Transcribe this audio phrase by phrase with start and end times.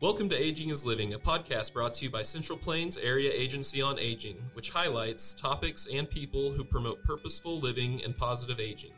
[0.00, 3.80] Welcome to Aging is Living, a podcast brought to you by Central Plains Area Agency
[3.80, 8.90] on Aging, which highlights topics and people who promote purposeful living and positive aging.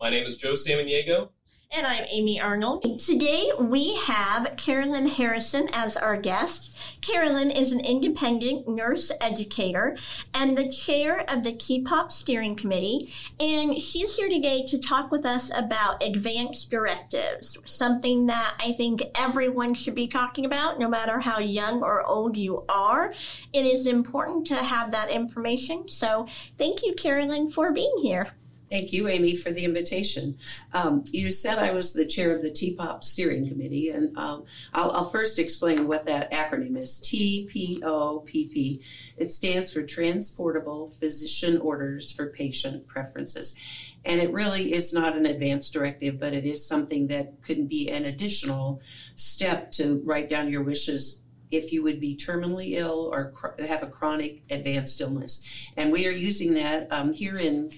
[0.00, 1.28] My name is Joe Samaniego,
[1.72, 2.98] And I'm Amy Arnold.
[2.98, 6.76] Today we have Carolyn Harrison as our guest.
[7.00, 9.96] Carolyn is an independent nurse educator
[10.34, 13.14] and the chair of the TPOP steering committee.
[13.38, 19.02] And she's here today to talk with us about advanced directives, something that I think
[19.14, 23.14] everyone should be talking about, no matter how young or old you are.
[23.52, 25.86] It is important to have that information.
[25.86, 26.26] So
[26.58, 28.32] thank you, Carolyn, for being here.
[28.70, 30.38] Thank you, Amy, for the invitation.
[30.72, 34.92] Um, you said I was the chair of the TPOP steering committee, and um, I'll,
[34.92, 38.80] I'll, first explain what that acronym is TPOPP.
[39.16, 43.58] It stands for Transportable Physician Orders for Patient Preferences.
[44.04, 47.90] And it really is not an advanced directive, but it is something that could be
[47.90, 48.80] an additional
[49.16, 53.82] step to write down your wishes if you would be terminally ill or cr- have
[53.82, 55.44] a chronic advanced illness.
[55.76, 57.72] And we are using that um, here in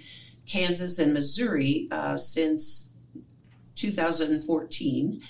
[0.47, 2.95] Kansas and Missouri uh, since
[3.77, 5.23] 2014.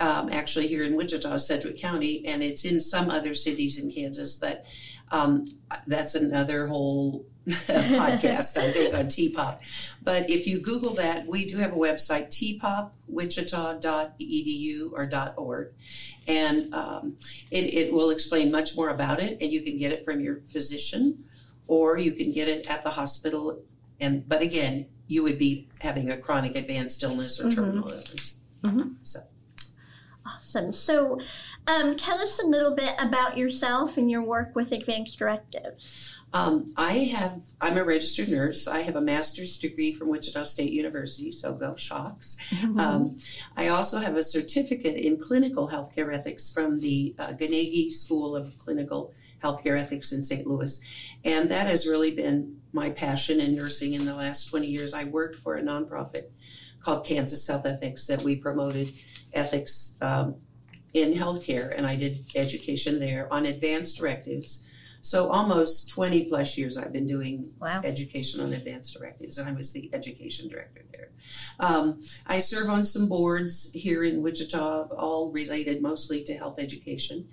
[0.00, 4.34] Um, actually, here in Wichita, Sedgwick County, and it's in some other cities in Kansas,
[4.34, 4.64] but
[5.12, 5.46] um,
[5.86, 9.58] that's another whole podcast, I think, on TPOP.
[10.02, 15.74] But if you Google that, we do have a website, tpopwichita.edu or .org,
[16.26, 17.18] and um,
[17.50, 20.40] it, it will explain much more about it, and you can get it from your
[20.40, 21.22] physician,
[21.68, 23.62] or you can get it at the hospital
[24.02, 27.92] and but again, you would be having a chronic advanced illness or terminal mm-hmm.
[27.92, 28.34] illness.
[28.62, 28.88] Mm-hmm.
[29.02, 29.20] So.
[30.24, 30.72] Awesome.
[30.72, 31.20] So,
[31.66, 36.16] um, tell us a little bit about yourself and your work with advanced directives.
[36.32, 37.40] Um, I have.
[37.60, 38.68] I'm a registered nurse.
[38.68, 41.32] I have a master's degree from Wichita State University.
[41.32, 42.36] So go Shocks.
[42.50, 42.78] Mm-hmm.
[42.78, 43.16] Um,
[43.56, 47.32] I also have a certificate in clinical healthcare ethics from the uh,
[47.90, 50.46] School of Clinical Healthcare Ethics in St.
[50.46, 50.80] Louis,
[51.24, 54.94] and that has really been my passion in nursing in the last 20 years.
[54.94, 56.24] I worked for a nonprofit
[56.80, 58.92] called Kansas Health Ethics that we promoted
[59.32, 60.36] ethics um,
[60.92, 64.68] in healthcare, and I did education there on advanced directives.
[65.04, 67.80] So almost 20 plus years I've been doing wow.
[67.82, 71.10] education on advanced directives, and I was the education director there.
[71.58, 77.28] Um, I serve on some boards here in Wichita, all related mostly to health education.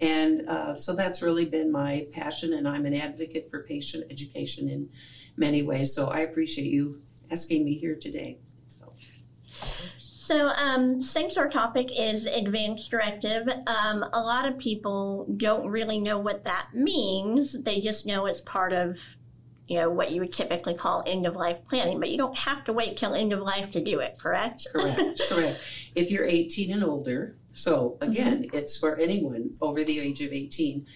[0.00, 4.68] And uh, so that's really been my passion, and I'm an advocate for patient education
[4.68, 4.88] in
[5.36, 5.94] many ways.
[5.94, 6.94] So I appreciate you
[7.30, 8.38] asking me here today.
[8.66, 8.92] So.
[9.98, 15.98] So, um, since our topic is advanced directive, um, a lot of people don't really
[15.98, 17.60] know what that means.
[17.62, 18.98] They just know it's part of,
[19.66, 21.98] you know, what you would typically call end of life planning.
[21.98, 24.66] But you don't have to wait till end of life to do it, correct?
[24.72, 25.60] Correct, correct.
[25.94, 28.56] If you're 18 and older, so again, mm-hmm.
[28.56, 30.86] it's for anyone over the age of 18.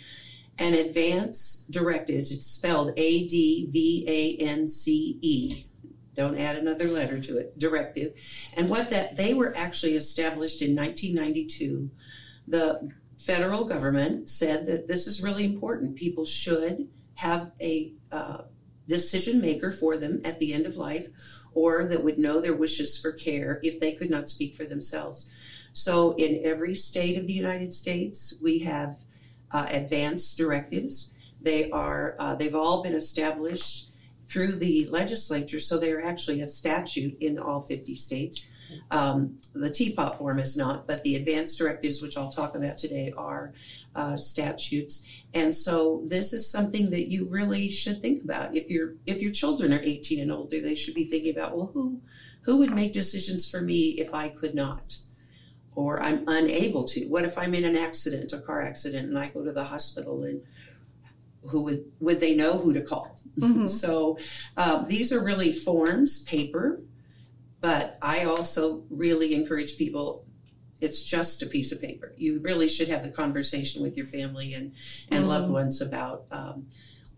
[0.59, 5.65] And advance directives, it's spelled A D V A N C E.
[6.15, 8.15] Don't add another letter to it, directive.
[8.55, 11.91] And what that, they were actually established in 1992.
[12.49, 15.97] The federal government said that this is really important.
[15.97, 18.43] People should have a uh,
[18.89, 21.09] decision maker for them at the end of life
[21.53, 25.31] or that would know their wishes for care if they could not speak for themselves.
[25.77, 28.97] So, in every state of the United States, we have
[29.51, 31.13] uh, advance directives.
[31.43, 33.91] They are uh, they've all been established
[34.25, 38.43] through the legislature, so they're actually a statute in all 50 states.
[38.91, 43.13] Um, the TPOP form is not, but the advanced directives, which I'll talk about today,
[43.15, 43.53] are
[43.95, 45.07] uh, statutes.
[45.35, 48.57] And so this is something that you really should think about.
[48.57, 51.71] If your if your children are 18 and older, they should be thinking about, well,
[51.75, 52.01] who
[52.45, 55.01] who would make decisions for me if I could not?
[55.77, 57.07] Or I'm unable to.
[57.07, 60.25] What if I'm in an accident, a car accident, and I go to the hospital
[60.25, 60.41] and
[61.51, 63.21] who would would they know who to call?
[63.39, 63.67] Mm-hmm.
[63.83, 64.19] so
[64.57, 66.81] um, these are really forms, paper,
[67.61, 70.25] but I also really encourage people.
[70.81, 72.13] It's just a piece of paper.
[72.17, 74.73] You really should have the conversation with your family and
[75.11, 75.29] and mm-hmm.
[75.29, 76.69] loved ones about um,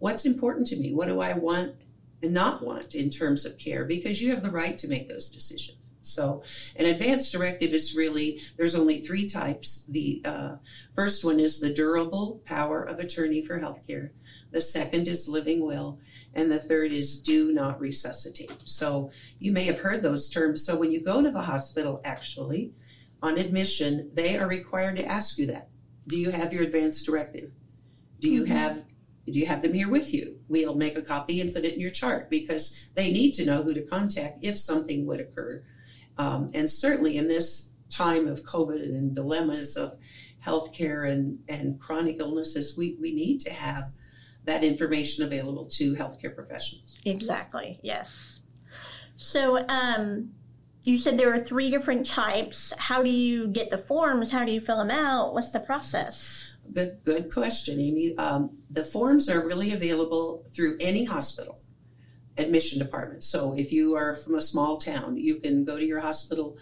[0.00, 0.92] what's important to me.
[0.92, 1.76] What do I want
[2.22, 3.84] and not want in terms of care?
[3.84, 5.78] Because you have the right to make those decisions.
[6.08, 6.42] So,
[6.76, 9.86] an advance directive is really there's only three types.
[9.86, 10.56] The uh,
[10.94, 14.10] first one is the durable power of attorney for healthcare.
[14.50, 15.98] The second is living will,
[16.34, 18.68] and the third is do not resuscitate.
[18.68, 20.64] So, you may have heard those terms.
[20.64, 22.72] So, when you go to the hospital, actually,
[23.22, 25.68] on admission, they are required to ask you that.
[26.06, 27.50] Do you have your advance directive?
[28.20, 28.52] Do you mm-hmm.
[28.52, 28.84] have
[29.32, 30.38] do you have them here with you?
[30.48, 33.62] We'll make a copy and put it in your chart because they need to know
[33.62, 35.62] who to contact if something would occur
[36.18, 39.96] Um, and certainly in this time of COVID and dilemmas of
[40.44, 43.90] healthcare and, and chronic illnesses, we, we need to have
[44.44, 47.00] that information available to healthcare professionals.
[47.04, 48.40] Exactly, yes.
[49.16, 50.30] So, um,
[50.84, 52.72] you said there are three different types.
[52.78, 54.30] How do you get the forms?
[54.30, 55.34] How do you fill them out?
[55.34, 56.44] What's the process?
[56.72, 58.16] Good, good question, Amy.
[58.16, 61.57] Um, the forms are really available through any hospital
[62.38, 63.24] admission department.
[63.24, 66.56] So if you are from a small town, you can go to your hospital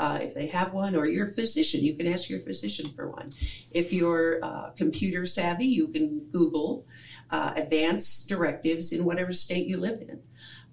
[0.00, 1.80] uh, if they have one, or your physician.
[1.82, 3.32] You can ask your physician for one.
[3.70, 6.84] If you're uh, computer savvy, you can Google
[7.30, 10.20] uh, advance directives in whatever state you live in.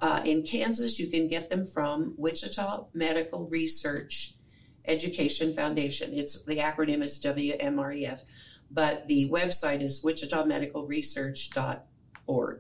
[0.02, 4.36] Uh, in Kansas, you can get them from Wichita Medical Research
[4.86, 6.14] Education Foundation.
[6.14, 8.24] It's the acronym is WMREF,
[8.72, 12.60] but the website is wichitamedicalresearch.org.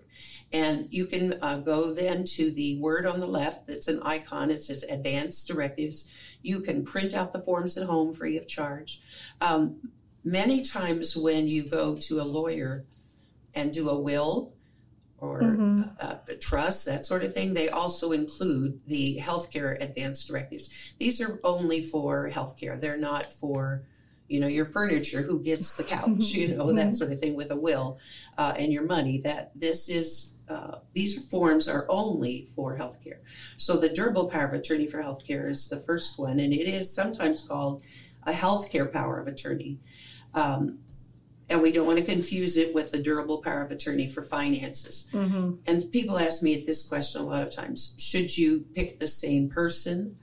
[0.52, 4.50] And you can uh, go then to the word on the left that's an icon.
[4.50, 6.10] It says Advanced Directives.
[6.42, 9.00] You can print out the forms at home free of charge.
[9.42, 9.92] Um,
[10.24, 12.86] many times when you go to a lawyer
[13.54, 14.54] and do a will,
[15.22, 15.82] or mm-hmm.
[16.00, 17.54] uh, trust, that sort of thing.
[17.54, 20.70] They also include the healthcare advance directives.
[20.98, 22.80] These are only for healthcare.
[22.80, 23.84] They're not for,
[24.28, 27.52] you know, your furniture, who gets the couch, you know, that sort of thing with
[27.52, 28.00] a will,
[28.38, 29.20] uh, and your money.
[29.22, 30.36] That this is.
[30.50, 33.20] Uh, these forms are only for healthcare.
[33.58, 36.94] So the durable power of attorney for healthcare is the first one, and it is
[36.94, 37.84] sometimes called
[38.24, 39.80] a healthcare power of attorney.
[40.34, 40.80] Um,
[41.50, 45.08] and we don't want to confuse it with the durable power of attorney for finances.
[45.12, 45.54] Mm-hmm.
[45.66, 49.50] And people ask me this question a lot of times should you pick the same
[49.50, 50.18] person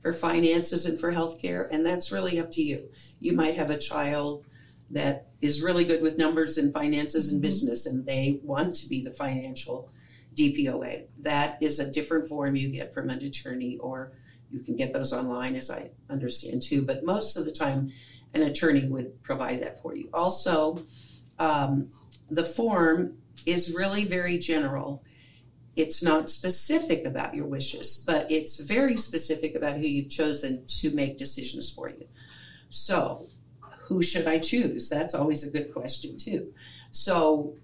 [0.00, 1.68] for finances and for healthcare?
[1.70, 2.88] And that's really up to you.
[3.20, 4.46] You might have a child
[4.92, 7.48] that is really good with numbers and finances and mm-hmm.
[7.48, 9.90] business, and they want to be the financial
[10.34, 11.06] DPOA.
[11.20, 14.12] That is a different form you get from an attorney, or
[14.50, 16.82] you can get those online, as I understand too.
[16.82, 17.90] But most of the time,
[18.34, 20.08] an attorney would provide that for you.
[20.12, 20.78] Also,
[21.38, 21.90] um,
[22.30, 25.02] the form is really very general.
[25.74, 30.90] It's not specific about your wishes, but it's very specific about who you've chosen to
[30.90, 32.06] make decisions for you.
[32.68, 33.26] So,
[33.82, 34.88] who should I choose?
[34.88, 36.52] That's always a good question, too.
[36.90, 37.56] So,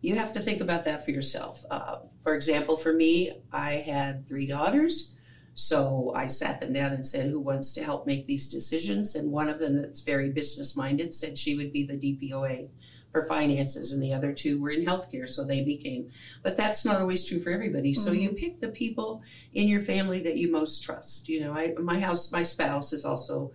[0.00, 1.64] you have to think about that for yourself.
[1.70, 5.16] Uh, for example, for me, I had three daughters.
[5.54, 9.14] So I sat them down and said, Who wants to help make these decisions?
[9.14, 12.68] And one of them, that's very business minded, said she would be the DPOA
[13.10, 16.10] for finances, and the other two were in healthcare, so they became.
[16.42, 17.92] But that's not always true for everybody.
[17.92, 18.02] Mm-hmm.
[18.02, 19.22] So you pick the people
[19.54, 21.28] in your family that you most trust.
[21.28, 23.52] You know, I, my house, my spouse is also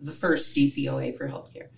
[0.00, 1.68] the first DPOA for healthcare.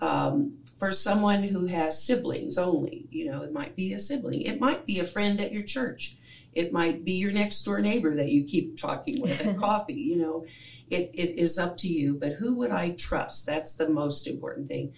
[0.00, 4.60] Um, for someone who has siblings only, you know, it might be a sibling, it
[4.60, 6.18] might be a friend at your church
[6.58, 9.94] it might be your next door neighbor that you keep talking with at coffee.
[9.94, 10.46] You know,
[10.90, 12.16] it, it is up to you.
[12.16, 13.46] But who would I trust?
[13.46, 14.92] That's the most important thing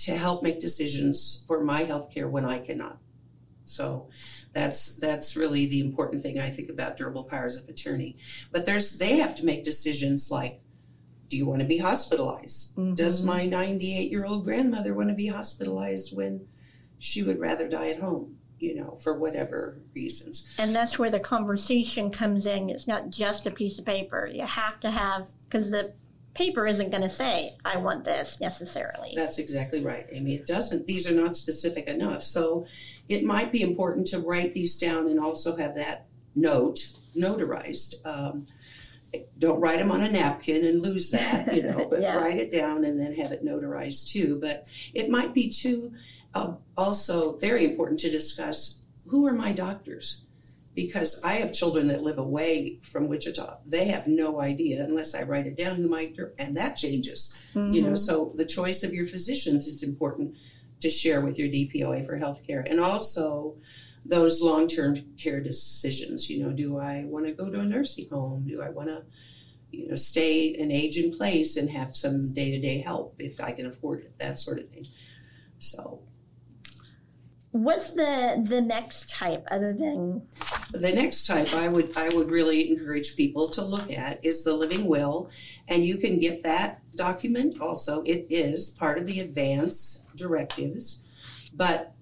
[0.00, 2.98] to help make decisions for my health care when I cannot.
[3.64, 4.08] So
[4.52, 8.16] that's that's really the important thing I think about durable powers of attorney.
[8.50, 10.60] But there's they have to make decisions like
[11.28, 12.76] do you want to be hospitalized?
[12.76, 12.94] Mm-hmm.
[12.94, 16.46] Does my 98 year old grandmother want to be hospitalized when
[16.98, 18.38] she would rather die at home?
[18.60, 20.48] you know, for whatever reasons.
[20.58, 22.70] And that's where the conversation comes in.
[22.70, 24.28] It's not just a piece of paper.
[24.32, 25.92] You have to have, because the
[26.34, 29.12] paper isn't going to say, I want this necessarily.
[29.14, 30.34] That's exactly right, Amy.
[30.34, 32.22] It doesn't, these are not specific enough.
[32.22, 32.66] So
[33.08, 37.94] it might be important to write these down and also have that note notarized.
[38.04, 38.46] Um,
[39.38, 42.16] don't write them on a napkin and lose that, you know, but yeah.
[42.16, 44.38] write it down and then have it notarized too.
[44.40, 45.92] But it might be too
[46.34, 50.24] uh, also, very important to discuss who are my doctors?
[50.74, 53.58] Because I have children that live away from Wichita.
[53.66, 56.34] They have no idea unless I write it down who my doctor.
[56.38, 57.36] and that changes.
[57.54, 57.72] Mm-hmm.
[57.72, 57.96] You know, mm-hmm.
[57.96, 60.34] so the choice of your physicians is important
[60.80, 63.56] to share with your DPOA for healthcare, and also
[64.08, 66.28] those long-term care decisions.
[66.28, 68.46] You know, do I want to go to a nursing home?
[68.46, 69.02] Do I want to
[69.70, 73.40] you know, stay and age in place and have some day to day help if
[73.40, 74.86] I can afford it, that sort of thing.
[75.58, 76.02] So
[77.50, 80.22] What's the the next type other than
[80.70, 84.52] the next type I would I would really encourage people to look at is the
[84.52, 85.30] living will
[85.66, 91.06] and you can get that document also it is part of the advance directives
[91.54, 91.94] but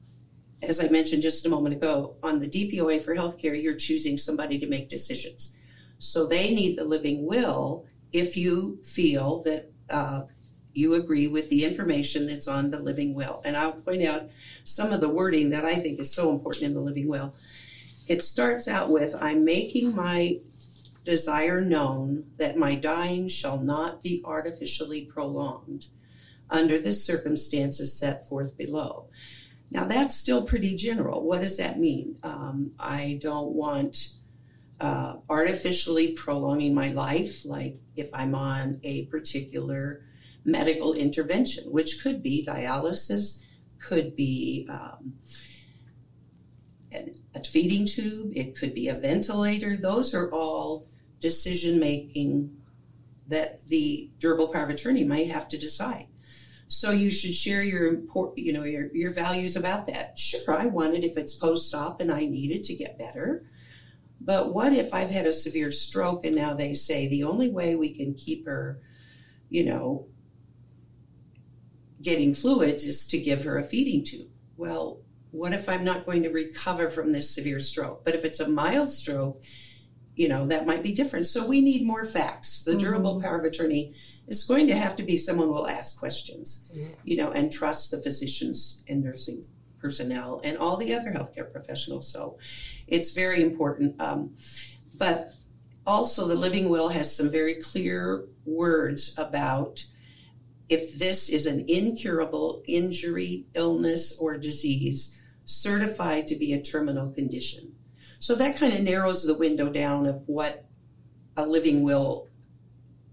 [0.62, 4.58] as I mentioned just a moment ago on the DPOA for healthcare you're choosing somebody
[4.58, 5.56] to make decisions
[5.98, 10.22] so they need the living will if you feel that uh,
[10.76, 13.40] you agree with the information that's on the living will.
[13.44, 14.28] And I'll point out
[14.64, 17.34] some of the wording that I think is so important in the living will.
[18.08, 20.38] It starts out with I'm making my
[21.04, 25.86] desire known that my dying shall not be artificially prolonged
[26.50, 29.08] under the circumstances set forth below.
[29.70, 31.24] Now, that's still pretty general.
[31.24, 32.18] What does that mean?
[32.22, 34.08] Um, I don't want
[34.80, 40.02] uh, artificially prolonging my life, like if I'm on a particular
[40.44, 43.44] medical intervention, which could be dialysis,
[43.78, 45.14] could be um,
[47.34, 49.76] a feeding tube, it could be a ventilator.
[49.76, 50.86] Those are all
[51.20, 52.56] decision making
[53.28, 56.06] that the durable power of attorney may have to decide.
[56.68, 60.18] So you should share your import, you know, your, your values about that.
[60.18, 63.44] Sure, I want it if it's post-op and I need it to get better.
[64.20, 67.76] But what if I've had a severe stroke and now they say the only way
[67.76, 68.80] we can keep her,
[69.48, 70.08] you know,
[72.02, 74.28] getting fluids is to give her a feeding tube?
[74.56, 78.04] Well, what if I'm not going to recover from this severe stroke?
[78.04, 79.42] But if it's a mild stroke,
[80.16, 81.26] you know, that might be different.
[81.26, 82.64] So we need more facts.
[82.64, 83.24] The durable mm-hmm.
[83.24, 83.94] power of attorney
[84.26, 86.94] is going to have to be someone will ask questions, mm-hmm.
[87.04, 89.44] you know, and trust the physicians and nursing
[89.78, 92.10] personnel and all the other healthcare professionals.
[92.10, 92.38] So
[92.86, 94.00] it's very important.
[94.00, 94.34] Um,
[94.98, 95.34] but
[95.86, 99.84] also, the living will has some very clear words about
[100.68, 107.75] if this is an incurable injury, illness, or disease certified to be a terminal condition.
[108.18, 110.64] So that kind of narrows the window down of what
[111.36, 112.28] a living will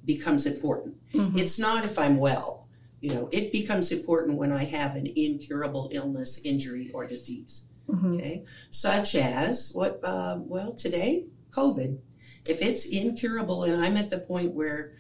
[0.06, 0.96] becomes important.
[1.14, 1.38] Mm-hmm.
[1.38, 2.68] It's not if I'm well.
[3.02, 7.66] You know, it becomes important when I have an incurable illness, injury, or disease.
[7.90, 8.14] Mm-hmm.
[8.16, 10.00] Okay, such as what?
[10.04, 12.00] Uh, well, today, COVID.
[12.48, 14.94] If it's incurable and I'm at the point where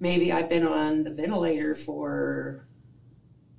[0.00, 2.66] maybe I've been on the ventilator for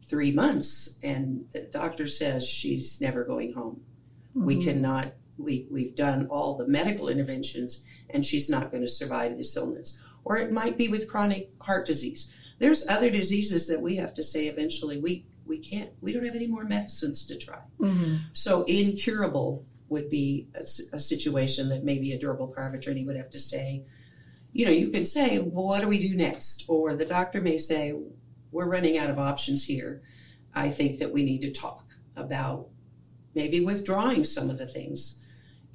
[0.08, 3.82] three months and the doctor says she's never going home.
[4.36, 4.46] Mm-hmm.
[4.46, 5.13] We cannot.
[5.38, 10.00] We we've done all the medical interventions and she's not going to survive this illness
[10.25, 12.32] or it might be with chronic heart disease.
[12.60, 16.36] There's other diseases that we have to say eventually we we can't we don't have
[16.36, 17.62] any more medicines to try.
[17.80, 18.15] Mm-hmm.
[18.34, 20.62] So incurable would be a,
[20.96, 23.86] a, situation that maybe a durable power of attorney would have to say.
[24.51, 26.65] You know, you could say, well, what do we do next?
[26.68, 27.94] Or the doctor may say,
[28.51, 30.01] we're running out of options here.
[30.56, 32.70] I think that we need to talk about
[33.36, 35.20] maybe withdrawing some of the things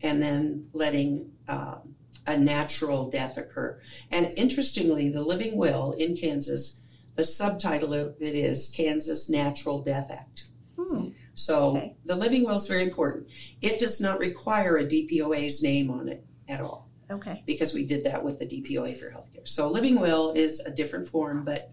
[0.03, 1.95] and then letting um,
[2.27, 3.81] a natural death occur.
[4.11, 6.81] And interestingly, the Living Will in Kansas,
[7.17, 10.47] the subtitle of it is Kansas Natural Death Act.
[10.79, 11.09] Hmm.
[11.35, 11.97] So okay.
[12.05, 13.29] the Living Will is very important.
[13.61, 16.89] It does not require a DPOA's name on it at all.
[17.11, 17.43] Okay.
[17.47, 19.47] Because we did that with the DPOA for healthcare.
[19.47, 21.73] So Living Will is a different form, but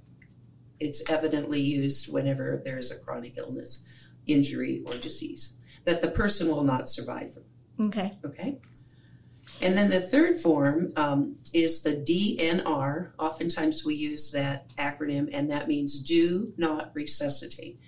[0.79, 3.85] it's evidently used whenever there is a chronic illness,
[4.25, 5.53] injury, or disease
[5.85, 7.43] that the person will not survive from.
[7.79, 8.13] Okay.
[8.25, 8.57] Okay.
[9.61, 13.11] And then the third form um, is the DNR.
[13.17, 17.79] Oftentimes we use that acronym, and that means do not resuscitate.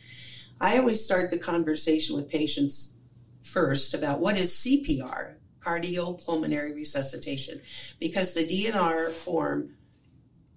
[0.59, 2.97] I always start the conversation with patients
[3.43, 7.61] first about what is CPR, cardiopulmonary resuscitation,
[7.99, 9.75] because the DNR form,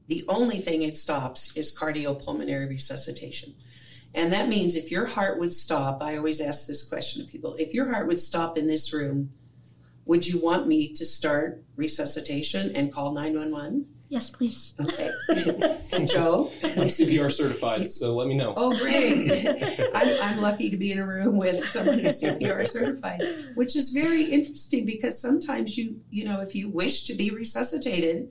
[0.07, 3.55] the only thing it stops is cardiopulmonary resuscitation.
[4.15, 7.55] And that means if your heart would stop, I always ask this question to people
[7.59, 9.31] if your heart would stop in this room,
[10.05, 13.87] would you want me to start resuscitation and call 911?
[14.13, 14.75] Yes, please.
[14.79, 15.11] Okay.
[16.05, 16.51] Joe?
[16.63, 18.53] I'm CPR certified, so let me know.
[18.55, 19.47] Oh, great.
[19.95, 23.23] I'm, I'm lucky to be in a room with someone who's CPR certified,
[23.55, 28.31] which is very interesting because sometimes you, you know, if you wish to be resuscitated,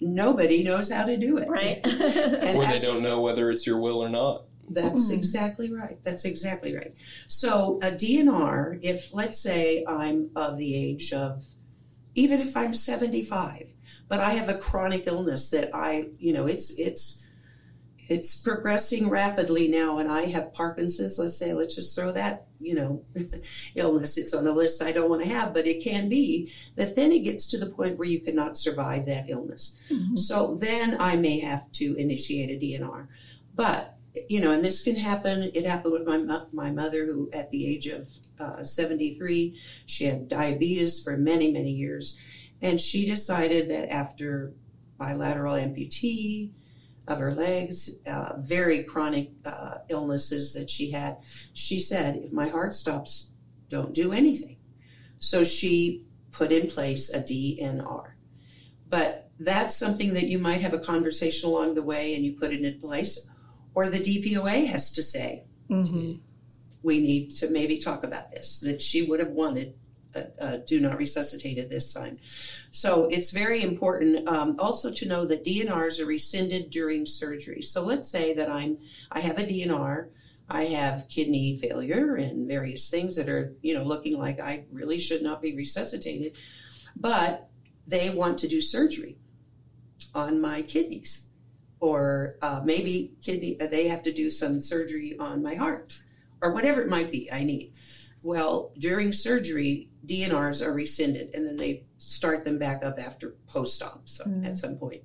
[0.00, 1.48] nobody knows how to do it.
[1.48, 1.80] Right.
[1.84, 4.44] or they don't know whether it's your will or not.
[4.70, 5.14] That's mm.
[5.14, 5.98] exactly right.
[6.04, 6.94] That's exactly right.
[7.26, 11.42] So a DNR, if let's say I'm of the age of,
[12.14, 13.74] even if I'm 75,
[14.08, 17.24] but I have a chronic illness that I, you know, it's it's
[18.08, 21.18] it's progressing rapidly now, and I have Parkinson's.
[21.18, 23.04] Let's say, let's just throw that, you know,
[23.74, 24.16] illness.
[24.16, 27.12] It's on the list I don't want to have, but it can be that then
[27.12, 29.78] it gets to the point where you cannot survive that illness.
[29.90, 30.16] Mm-hmm.
[30.16, 33.08] So then I may have to initiate a DNR.
[33.54, 33.97] But
[34.28, 35.50] you know, and this can happen.
[35.54, 38.08] It happened with my my mother, who at the age of
[38.38, 42.20] uh, 73, she had diabetes for many many years,
[42.62, 44.54] and she decided that after
[44.98, 46.50] bilateral amputee
[47.06, 51.16] of her legs, uh, very chronic uh, illnesses that she had,
[51.54, 53.32] she said, if my heart stops,
[53.70, 54.58] don't do anything.
[55.18, 58.12] So she put in place a DNR,
[58.88, 62.52] but that's something that you might have a conversation along the way, and you put
[62.52, 63.28] it in place
[63.78, 66.14] or the DPOA has to say, mm-hmm.
[66.82, 69.74] we need to maybe talk about this, that she would have wanted
[70.16, 72.18] a uh, uh, do not resuscitate at this time.
[72.72, 77.62] So it's very important um, also to know that DNRs are rescinded during surgery.
[77.62, 78.78] So let's say that I'm
[79.12, 80.08] I have a DNR.
[80.50, 84.98] I have kidney failure and various things that are, you know, looking like I really
[84.98, 86.36] should not be resuscitated.
[86.96, 87.48] But
[87.86, 89.18] they want to do surgery
[90.16, 91.27] on my kidneys.
[91.80, 96.00] Or uh, maybe kidney, they have to do some surgery on my heart
[96.42, 97.72] or whatever it might be I need.
[98.22, 103.82] Well, during surgery, DNRs are rescinded and then they start them back up after post
[103.82, 104.46] op so mm.
[104.46, 105.02] at some point.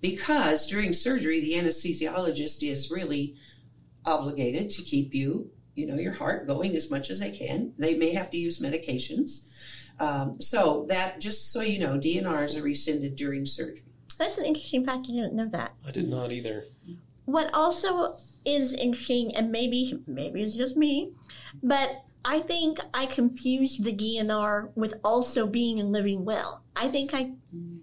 [0.00, 3.36] Because during surgery, the anesthesiologist is really
[4.04, 7.72] obligated to keep you, you know, your heart going as much as they can.
[7.78, 9.44] They may have to use medications.
[9.98, 13.93] Um, so that, just so you know, DNRs are rescinded during surgery.
[14.14, 15.06] That's an interesting fact.
[15.08, 15.74] I didn't know that.
[15.86, 16.64] I did not either.
[17.24, 21.12] What also is interesting, and maybe maybe it's just me,
[21.62, 26.62] but I think I confused the DNR with also being and living well.
[26.74, 27.32] I think I,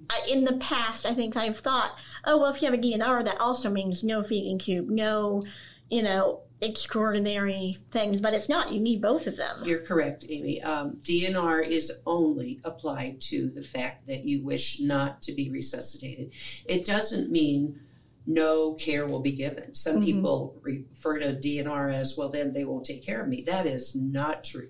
[0.10, 1.96] I, in the past, I think I've thought,
[2.26, 5.44] oh well, if you have a DNR, that also means no feeding tube, no,
[5.90, 8.72] you know, extraordinary things, but it's not.
[8.72, 9.58] You need both of them.
[9.64, 10.62] You're correct, Amy.
[10.62, 16.32] Um, DNR is only applied to the fact that you wish not to be resuscitated.
[16.66, 17.80] It doesn't mean
[18.28, 19.74] no care will be given.
[19.74, 20.06] Some mm-hmm.
[20.06, 23.42] people refer to DNR as, well, then they won't take care of me.
[23.42, 24.70] That is not true.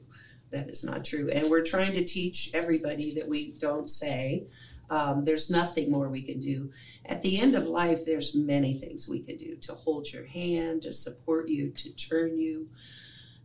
[0.51, 1.29] That is not true.
[1.29, 4.45] And we're trying to teach everybody that we don't say
[4.91, 6.69] um, there's nothing more we can do.
[7.05, 10.83] At the end of life, there's many things we can do to hold your hand,
[10.83, 12.69] to support you, to turn you,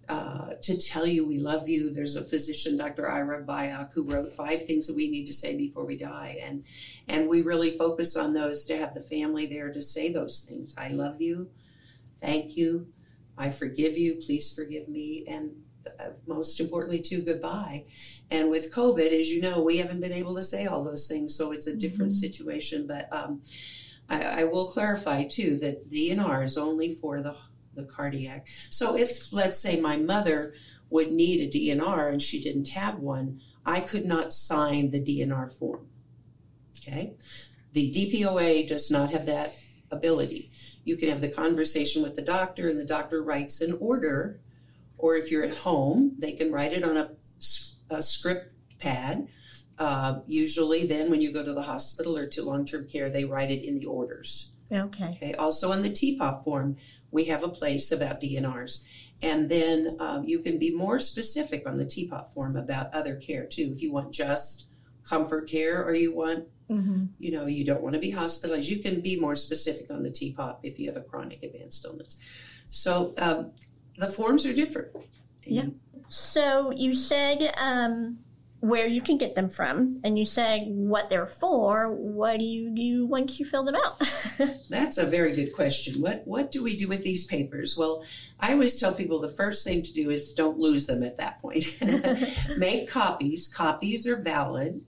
[0.08, 1.92] uh, to tell you we love you.
[1.92, 3.10] There's a physician, Dr.
[3.10, 6.64] Ira Byock, who wrote five things that we need to say before we die, and
[7.08, 10.74] and we really focus on those to have the family there to say those things.
[10.78, 11.50] I love you,
[12.18, 12.86] thank you,
[13.36, 15.50] I forgive you, please forgive me, and
[15.98, 17.84] uh, most importantly, too, goodbye.
[18.30, 21.36] And with COVID, as you know, we haven't been able to say all those things,
[21.36, 22.18] so it's a different mm-hmm.
[22.18, 22.86] situation.
[22.86, 23.42] But um,
[24.08, 27.36] I, I, will clarify too that DNR is only for the
[27.74, 28.48] the cardiac.
[28.70, 30.54] So if let's say my mother
[30.90, 35.56] would need a DNR and she didn't have one, I could not sign the DNR
[35.56, 35.86] form.
[36.78, 37.14] Okay,
[37.72, 39.54] the DPOA does not have that
[39.90, 40.50] ability.
[40.84, 44.40] You can have the conversation with the doctor, and the doctor writes an order
[44.98, 47.10] or if you're at home, they can write it on a,
[47.90, 49.28] a script pad.
[49.78, 53.24] Uh, usually, then when you go to the hospital or to long term care, they
[53.24, 54.52] write it in the orders.
[54.72, 55.16] Okay.
[55.16, 55.34] okay.
[55.34, 56.76] Also, on the TPOP form,
[57.10, 58.84] we have a place about DNRs.
[59.22, 63.46] And then um, you can be more specific on the TPOP form about other care
[63.46, 63.72] too.
[63.74, 64.68] If you want just
[65.04, 67.06] comfort care or you want, mm-hmm.
[67.18, 70.10] you know, you don't want to be hospitalized, you can be more specific on the
[70.10, 72.16] TPOP if you have a chronic advanced illness.
[72.70, 73.52] So um,
[73.96, 74.88] the forms are different.
[75.44, 75.66] Yeah.
[76.08, 78.18] So you said um,
[78.60, 81.92] where you can get them from, and you said what they're for.
[81.92, 84.00] What do you do once you fill them out?
[84.70, 86.00] That's a very good question.
[86.00, 87.76] What What do we do with these papers?
[87.76, 88.04] Well,
[88.40, 91.40] I always tell people the first thing to do is don't lose them at that
[91.40, 91.66] point.
[92.58, 93.52] Make copies.
[93.52, 94.82] Copies are valid.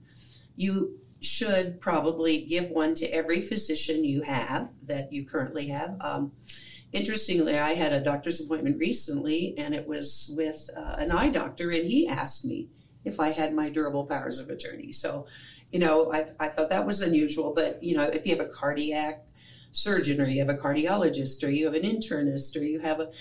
[0.55, 5.97] You should probably give one to every physician you have that you currently have.
[5.99, 6.31] Um,
[6.91, 11.71] interestingly, I had a doctor's appointment recently, and it was with uh, an eye doctor,
[11.71, 12.69] and he asked me
[13.05, 14.91] if I had my durable powers of attorney.
[14.91, 15.27] So,
[15.71, 18.49] you know, I, I thought that was unusual, but, you know, if you have a
[18.49, 19.25] cardiac
[19.71, 23.11] surgeon, or you have a cardiologist, or you have an internist, or you have a,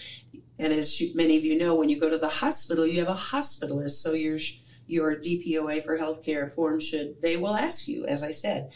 [0.59, 3.15] and as many of you know, when you go to the hospital, you have a
[3.15, 4.03] hospitalist.
[4.03, 4.39] So your
[4.87, 8.71] your DPOA for healthcare form should they will ask you, as I said,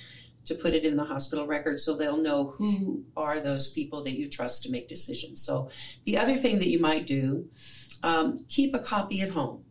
[0.45, 4.19] to put it in the hospital record so they'll know who are those people that
[4.19, 5.41] you trust to make decisions.
[5.43, 5.71] So,
[6.05, 7.49] the other thing that you might do,
[8.03, 9.65] um, keep a copy at home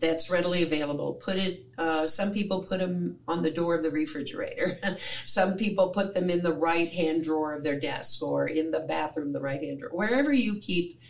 [0.00, 1.14] that's readily available.
[1.14, 1.64] Put it.
[1.78, 4.78] Uh, some people put them on the door of the refrigerator.
[5.26, 8.80] some people put them in the right hand drawer of their desk or in the
[8.80, 11.00] bathroom, the right hand drawer, wherever you keep.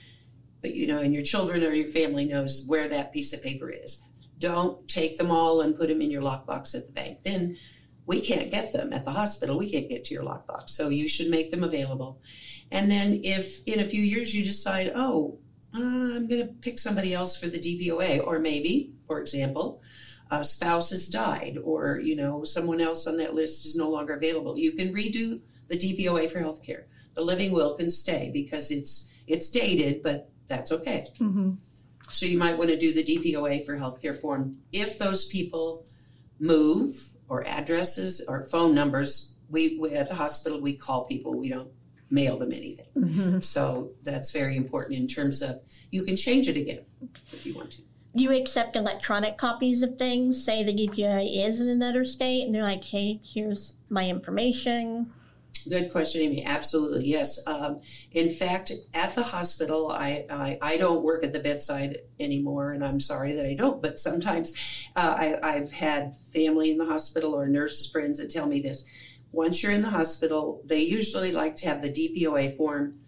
[0.63, 4.01] You know, and your children or your family knows where that piece of paper is.
[4.39, 7.19] Don't take them all and put them in your lockbox at the bank.
[7.23, 7.59] Then
[8.07, 9.57] we can't get them at the hospital.
[9.57, 10.71] We can't get to your lockbox.
[10.71, 12.21] So you should make them available.
[12.71, 15.39] And then if in a few years you decide, oh,
[15.75, 19.83] uh, I'm going to pick somebody else for the DPOA, or maybe, for example,
[20.31, 24.15] a spouse has died, or you know someone else on that list is no longer
[24.15, 24.59] available.
[24.59, 26.85] You can redo the DPOA for healthcare.
[27.15, 31.05] The living will can stay because it's it's dated, but that's okay.
[31.19, 31.53] Mm-hmm.
[32.11, 35.87] So you might want to do the DPOA for healthcare form if those people
[36.39, 39.35] move or addresses or phone numbers.
[39.51, 41.35] We, we, at the hospital we call people.
[41.39, 41.71] We don't
[42.11, 42.87] mail them anything.
[42.97, 43.41] Mm-hmm.
[43.41, 45.61] So that's very important in terms of
[45.91, 46.85] you can change it again
[47.33, 47.79] if you want to.
[48.17, 50.45] Do you accept electronic copies of things?
[50.45, 55.13] Say the DPI is in another state, and they're like, "Hey, here's my information."
[55.69, 56.45] Good question, Amy.
[56.45, 57.39] Absolutely, yes.
[57.47, 57.81] Um,
[58.13, 62.85] in fact, at the hospital, I, I, I don't work at the bedside anymore, and
[62.85, 63.81] I'm sorry that I don't.
[63.81, 64.53] But sometimes
[64.95, 68.89] uh, I, I've had family in the hospital or nurses friends that tell me this.
[69.33, 73.01] Once you're in the hospital, they usually like to have the DPOA form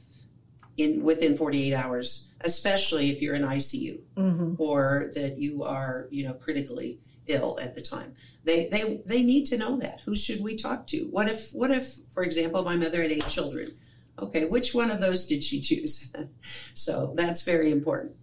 [0.77, 4.55] in within 48 hours, especially if you're in ICU Mm-hmm.
[4.59, 8.15] or that you are, you know, critically ill at the time.
[8.47, 10.01] They, they, they need to know that.
[10.05, 11.09] Who should we talk to?
[11.11, 13.73] What if, what if, for example, my mother had eight children?
[14.21, 16.15] Okay, which one of those did she choose?
[16.75, 18.15] so that's very important.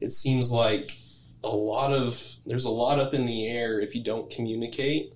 [0.00, 0.90] It seems like
[1.44, 5.12] a lot of there's a lot up in the air if you don't communicate.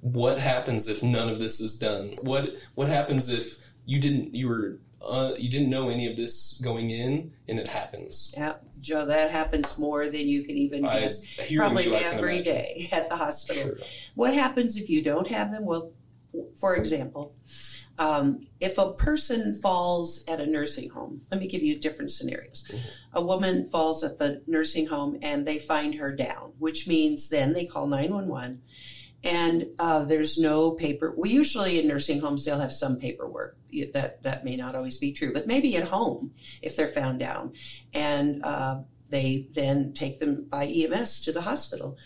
[0.00, 2.16] What happens if none of this is done?
[2.22, 6.60] What what happens if you didn't you were uh, you didn't know any of this
[6.62, 8.34] going in and it happens?
[8.36, 11.24] Yeah, Joe, that happens more than you can even guess.
[11.54, 13.62] Probably you, every day at the hospital.
[13.62, 13.78] Sure.
[14.14, 15.64] What happens if you don't have them?
[15.64, 15.92] Well,
[16.54, 17.34] for example,
[17.98, 22.64] um, if a person falls at a nursing home, let me give you different scenarios.
[23.12, 27.52] A woman falls at the nursing home and they find her down, which means then
[27.52, 28.62] they call 911
[29.22, 31.14] and uh, there's no paper.
[31.16, 33.56] We usually in nursing homes they'll have some paperwork.
[33.92, 37.52] That that may not always be true, but maybe at home if they're found down,
[37.92, 41.96] and uh, they then take them by EMS to the hospital.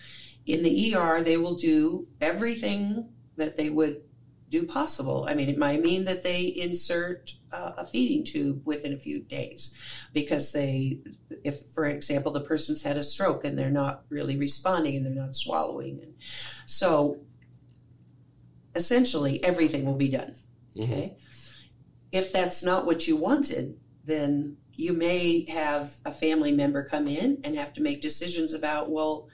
[0.47, 4.03] In the ER, they will do everything that they would
[4.51, 5.27] do possible.
[5.29, 9.21] I mean, it might mean that they insert uh, a feeding tube within a few
[9.21, 9.75] days
[10.13, 10.99] because they,
[11.43, 15.25] if, for example, the person's had a stroke and they're not really responding and they're
[15.25, 16.01] not swallowing.
[16.03, 16.15] And
[16.67, 17.21] so
[18.75, 20.37] essentially, everything will be done.
[20.77, 20.83] Mhm.
[20.85, 21.17] Okay.
[22.15, 27.41] If that's not what you wanted, then you may have a family member come in
[27.43, 29.29] and have to make decisions about, well,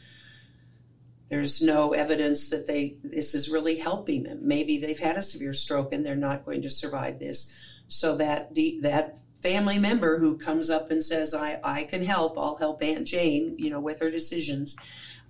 [1.29, 4.39] there's no evidence that they this is really helping them.
[4.41, 7.55] Maybe they've had a severe stroke and they're not going to survive this.
[7.89, 12.39] So that the, that family member who comes up and says, I, I can help,
[12.39, 14.75] I'll help Aunt Jane, you know, with her decisions.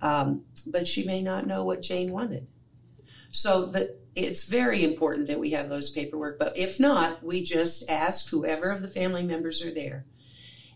[0.01, 2.47] Um, but she may not know what Jane wanted.
[3.31, 6.37] So that it's very important that we have those paperwork.
[6.37, 10.05] But if not, we just ask whoever of the family members are there.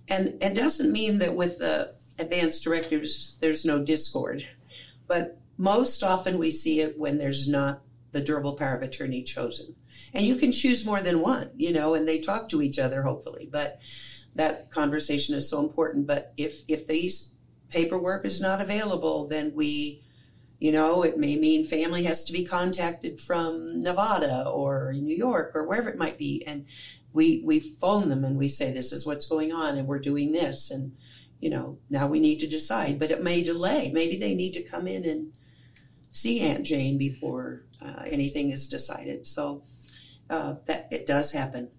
[0.08, 4.48] And it doesn't mean that with the advanced directives there's no discord.
[5.08, 9.76] But most often we see it when there's not the durable power of attorney chosen.
[10.14, 13.02] And you can choose more than one, you know, and they talk to each other
[13.04, 13.50] hopefully.
[13.52, 13.80] But
[14.36, 16.08] that conversation is so important.
[16.08, 17.36] But if if these
[17.70, 20.05] paperwork is not available, then we
[20.60, 25.52] you know, it may mean family has to be contacted from Nevada or New York
[25.54, 26.44] or wherever it might be.
[26.48, 26.66] And
[27.14, 30.32] we, we phone them and we say, this is what's going on and we're doing
[30.32, 30.72] this.
[30.72, 30.94] And,
[31.40, 33.00] you know, now we need to decide.
[33.00, 33.92] But it may delay.
[33.94, 35.34] Maybe they need to come in and
[36.12, 39.28] see Aunt Jane before uh, anything is decided.
[39.28, 39.64] So
[40.30, 41.70] uh, that it does happen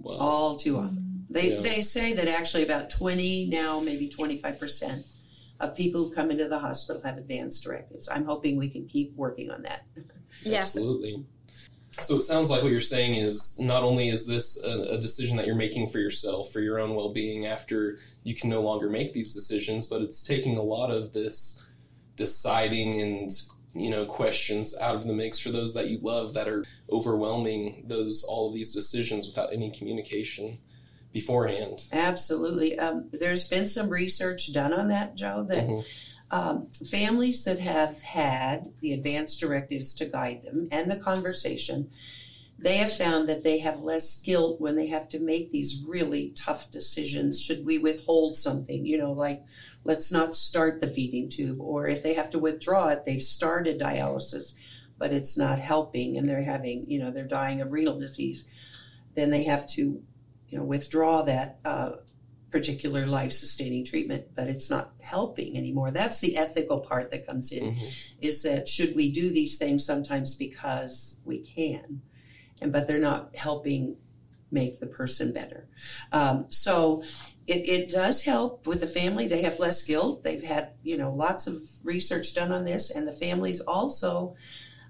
[0.00, 1.26] Well, all too often.
[1.30, 1.60] They, Yeah.
[1.60, 5.15] they say that actually about 20, now maybe 25%
[5.60, 8.08] of people who come into the hospital have advanced directives.
[8.08, 9.86] I'm hoping we can keep working on that.
[10.42, 10.58] Yeah.
[10.58, 11.24] Absolutely.
[12.00, 15.38] So it sounds like what you're saying is not only is this a, a decision
[15.38, 18.90] that you're making for yourself, for your own well being after you can no longer
[18.90, 21.66] make these decisions, but it's taking a lot of this
[22.16, 23.30] deciding and
[23.74, 27.84] you know questions out of the mix for those that you love that are overwhelming
[27.86, 30.58] those all of these decisions without any communication
[31.16, 31.84] beforehand.
[31.92, 32.78] Absolutely.
[32.78, 35.84] Um, there's been some research done on that, Joe, that Mhm.
[36.30, 41.88] um, families that have had the advanced directives to guide them and the conversation,
[42.58, 46.32] they have found that they have less guilt when they have to make these really
[46.36, 47.40] tough decisions.
[47.40, 48.84] Should we withhold something?
[48.84, 49.42] You know, like
[49.84, 53.80] let's not start the feeding tube, or if they have to withdraw it, they've started
[53.80, 54.52] dialysis,
[54.98, 58.48] but it's not helping, and they're having, you know, they're dying of renal disease.
[59.14, 60.02] Then they have to,
[60.48, 61.92] you know, withdraw that uh,
[62.50, 65.90] particular life-sustaining treatment, but it's not helping anymore.
[65.90, 67.74] That's the ethical part that comes in.
[67.74, 67.92] Mhm.
[68.20, 72.00] Is that should we do these things sometimes because we can,
[72.60, 73.96] and but they're not helping
[74.50, 75.68] make the person better.
[76.12, 77.02] Um, so
[77.46, 79.26] it, it does help with the family.
[79.26, 80.22] They have less guilt.
[80.22, 84.34] They've had you know lots of research done on this, and the families also.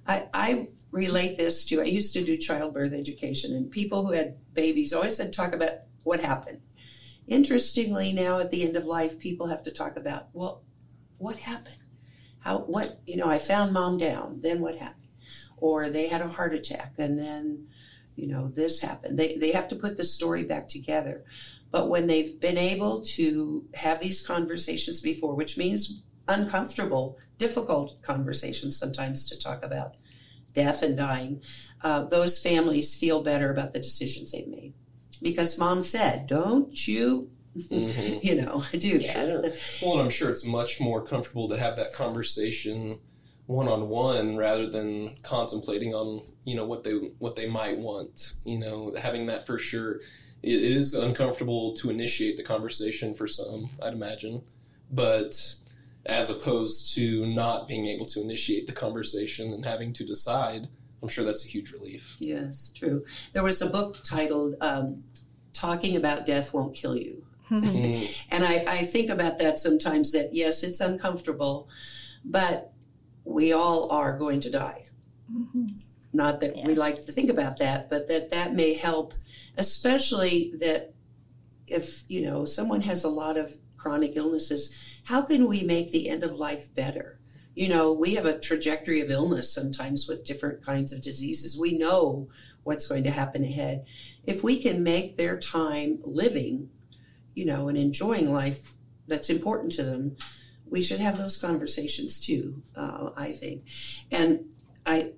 [0.08, 4.38] I, I relate this to I used to do childbirth education, and people who had
[4.54, 6.62] babies always had to talk about what happened.
[7.28, 10.62] Interestingly, now at the end of life, people have to talk about well,
[11.18, 11.78] what happened?
[12.40, 13.28] How what you know?
[13.28, 14.40] I found mom down.
[14.40, 15.02] Then what happened?
[15.58, 17.68] Or they had a heart attack, and then
[18.14, 19.18] you know this happened.
[19.18, 21.24] They they have to put the story back together.
[21.70, 28.78] But when they've been able to have these conversations before, which means uncomfortable, difficult conversations
[28.78, 29.96] sometimes to talk about
[30.56, 31.42] death and dying,
[31.82, 34.72] uh, those families feel better about the decisions they've made.
[35.22, 38.22] Because mom said, don't you, Mhm.
[38.28, 39.06] you know, I do that.
[39.06, 39.42] Sure.
[39.80, 42.98] Well, and I'm sure it's much more comfortable to have that conversation
[43.46, 48.34] one on one rather than contemplating on you know what they what they might want.
[48.44, 50.00] You know, having that for sure.
[50.42, 54.42] It is uncomfortable to initiate the conversation for some, I'd imagine,
[54.92, 55.54] but
[56.06, 60.68] as opposed to not being able to initiate the conversation and having to decide,
[61.02, 62.16] I'm sure that's a huge relief.
[62.20, 63.04] Yes, true.
[63.32, 65.04] There was a book titled um,
[65.52, 67.24] Talking About Death Won't Kill You.
[67.50, 71.68] Mm, And I, I think about that sometimes that, yes, it's uncomfortable,
[72.24, 72.72] but
[73.24, 74.86] we all are going to die.
[76.12, 79.12] Not that we like to think about that, but that that may help,
[79.56, 80.94] especially that
[81.66, 83.52] if, you know, someone has a lot of
[83.86, 87.20] chronic illnesses, how can we make the end of life better?
[87.54, 91.58] You know, we have a trajectory of illness sometimes with different kinds of diseases.
[91.58, 92.28] We know
[92.64, 93.84] what's going to happen ahead.
[94.26, 96.68] If we can make their time living,
[97.34, 98.74] you know, and enjoying life
[99.06, 100.16] that's important to them,
[100.68, 102.64] we should have those conversations too.
[102.74, 103.66] Uh, I think,
[104.10, 104.52] and
[104.84, 105.12] I,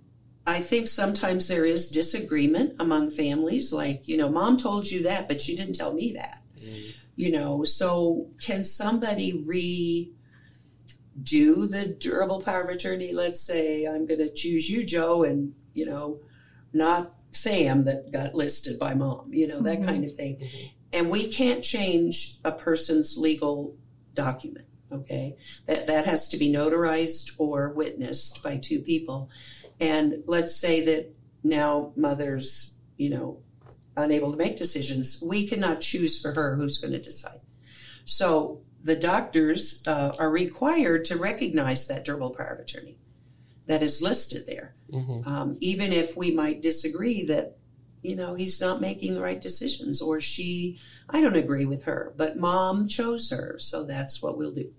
[0.47, 3.73] I think sometimes there is disagreement among families.
[3.73, 6.43] Like, you know, mom told you that, but she didn't tell me that.
[6.63, 10.13] mm, You know, so can somebody re
[11.21, 13.13] do the durable power of attorney?
[13.13, 16.21] Let's say I'm going to choose you, Joe, and you know,
[16.73, 19.31] not Sam that got listed by mom.
[19.33, 19.87] You know, that Mhm.
[19.87, 20.39] kind of thing
[20.93, 23.75] and we can't change a person's legal
[24.15, 29.29] document okay that that has to be notarized or witnessed by two people
[29.79, 33.39] and let's say that now mother's you know
[33.99, 37.41] unable to make decisions we cannot choose for her who's going to decide.
[38.05, 42.97] So the doctors uh, are required to recognize that durable power of attorney
[43.67, 44.75] that is listed there.
[44.93, 45.27] Mhm.
[45.27, 47.59] um, even if we might disagree that
[48.03, 50.79] you know he's not making the right decisions or she
[51.11, 54.73] i don't agree with her but mom chose her so that's what we'll do.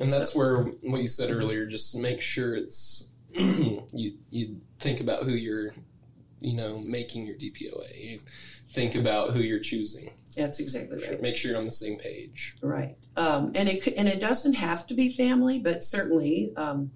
[0.00, 5.22] And that's where what you said earlier, just make sure it's you you think about
[5.22, 5.74] who you're
[6.40, 8.04] you know making your DPOA.
[8.10, 8.20] You
[8.70, 10.10] think about who you're choosing.
[10.36, 12.54] that's exactly right Make sure you're on the same page.
[12.62, 16.90] right um, and it and it doesn't have to be family but certainly um,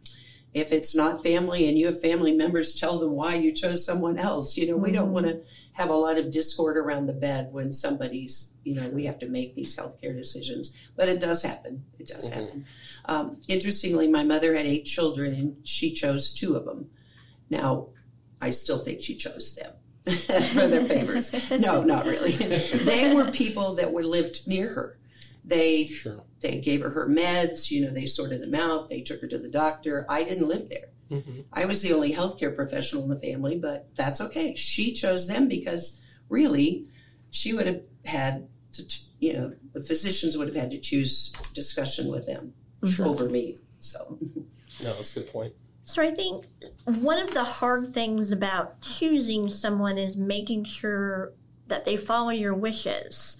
[0.54, 4.18] if it's not family and you have family members tell them why you chose someone
[4.18, 5.12] else you know we don't Mhm.
[5.12, 5.40] want to
[5.72, 9.26] have a lot of discord around the bed when somebody's you know we have to
[9.28, 12.32] make these healthcare decisions but it does happen it does Mhm.
[12.34, 12.64] happen
[13.06, 16.90] um, interestingly my mother had eight children and she chose two of them
[17.50, 17.88] now
[18.42, 19.72] i still think she chose them
[20.54, 21.32] for their favors.
[21.50, 22.32] no not really
[22.84, 24.98] they were people that were lived near her
[25.44, 26.22] they Sure.
[26.40, 29.38] they gave her her meds you know they sorted them out they took her to
[29.38, 30.88] the doctor i didn't live there
[31.20, 34.54] hmm I was the only healthcare professional in the family, but that's okay.
[34.54, 36.00] She chose them because
[36.30, 36.86] really
[37.30, 41.30] she would have had to, t- you know, the physicians would have had to choose
[41.52, 42.54] discussion with them
[42.90, 43.06] Sure.
[43.08, 43.58] over me.
[43.80, 44.18] So,
[44.82, 45.52] No, that's a good point.
[45.84, 46.46] So I think
[46.84, 51.32] one of the hard things about choosing someone is making sure
[51.66, 53.36] that they follow your wishes.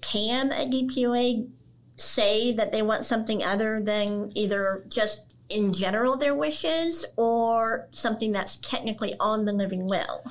[0.00, 1.48] Can a DPOA
[1.96, 8.32] say that they want something other than either just in general their wishes or something
[8.32, 10.22] that's technically on the living will?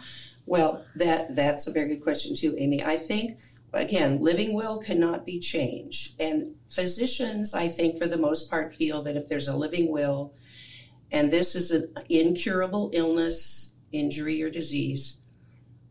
[0.45, 2.83] well, that that's a very good question too, Amy.
[2.83, 3.39] I think
[3.71, 9.01] again, living will cannot be changed, and physicians, I think, for the most part, feel
[9.03, 10.33] that if there's a living will,
[11.13, 15.21] and this is an incurable illness, injury, or disease,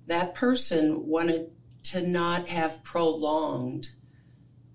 [0.08, 1.50] that person wanted
[1.84, 3.90] to not have prolonged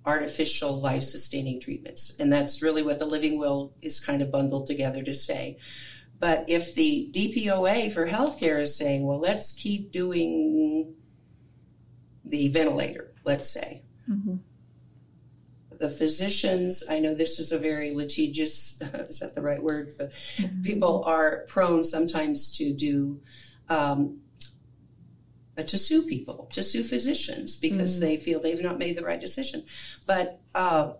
[0.05, 2.15] artificial life sustaining treatments.
[2.17, 5.59] And that's really what the living will is kind of bundled together to say.
[6.19, 10.95] But if the DPOA for healthcare is saying, well, let's keep doing
[12.25, 14.35] the ventilator, let's say, Mm-hmm.
[15.79, 19.93] The physicians, I know this is a very litigious, is that the right word?
[19.97, 20.11] But
[20.63, 23.21] people are prone sometimes to do,
[23.69, 24.19] um,
[25.57, 28.01] uh, to sue people, to sue physicians because Mm.
[28.01, 29.63] they feel they've not made the right decision.
[30.05, 30.93] But uh,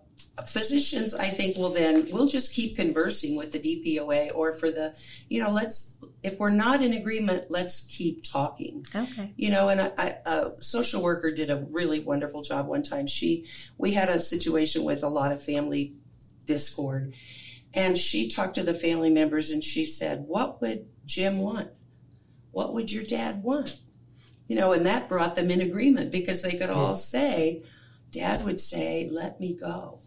[0.46, 4.94] physicians, I think, will then, we'll just keep conversing with the DPOA or for the,
[5.28, 8.84] you know, let's, if we're not in agreement, let's keep talking.
[8.94, 9.32] Okay.
[9.36, 13.06] you know and I, I, a social worker did a really wonderful job one time.
[13.06, 13.46] She
[13.76, 15.94] we had a situation with a lot of family
[16.46, 17.14] discord
[17.74, 21.70] and she talked to the family members and she said what would jim want?
[22.50, 23.78] What would your dad want?
[24.48, 27.62] You know and that brought them in agreement because they could all say
[28.10, 30.00] dad would say, Let me go.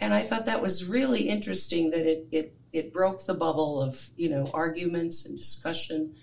[0.00, 4.10] And I thought that was really interesting that it, it, it broke the bubble of,
[4.16, 6.14] you know, arguments and discussion.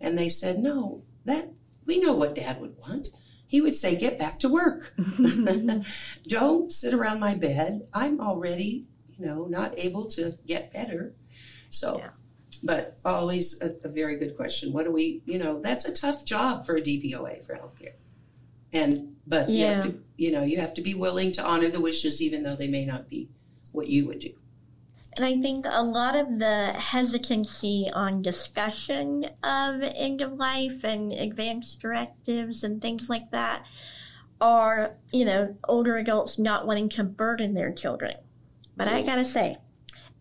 [0.00, 1.50] And they said, No, that
[1.86, 3.08] we know what dad would want.
[3.46, 4.94] He would say, Get back to work.
[6.26, 7.82] Don't sit around my bed.
[7.92, 11.14] I'm already, you know, not able to get better.
[11.70, 12.10] So Yeah.
[12.62, 14.72] but always a, a very good question.
[14.72, 17.94] What do we, you know, that's a tough job for a DPOA for healthcare.
[18.72, 19.90] And, but you have Yeah.
[19.92, 22.68] to, you know, you have to be willing to honor the wishes even though they
[22.68, 23.30] may not be
[23.72, 24.30] what you would do.
[25.16, 31.10] And I think a lot of the hesitancy on discussion of end of life and
[31.10, 33.64] advanced directives and things like that
[34.42, 38.16] are, you know, older adults not wanting to burden their children.
[38.76, 39.56] But I gotta say,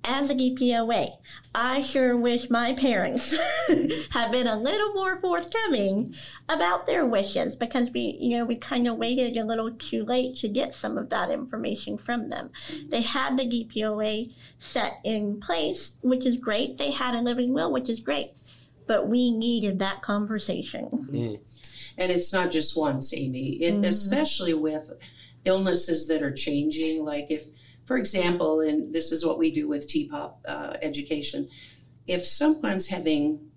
[0.03, 1.17] as a DPOA,
[1.53, 3.37] I sure wish my parents
[4.11, 6.15] had been a little more forthcoming
[6.47, 10.35] about their wishes because we, you know, we kind of waited a little too late
[10.35, 12.49] to get some of that information from them.
[12.89, 16.77] They had the DPOA set in place, which is great.
[16.77, 18.31] They had a living will, which is great.
[18.87, 21.07] But we needed that conversation.
[21.11, 21.39] Mm.
[21.97, 23.85] And it's not just once, Amy, it, mm.
[23.85, 24.91] especially with
[25.45, 27.03] illnesses that are changing.
[27.03, 27.43] Like if,
[27.89, 31.47] for example, and this is what we do with TPOP uh, education,
[32.05, 33.49] if someone's having